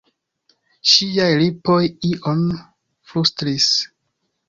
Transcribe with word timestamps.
Ŝiaj 0.91 1.27
lipoj 1.43 1.77
ion 2.11 2.43
flustris. 3.11 3.73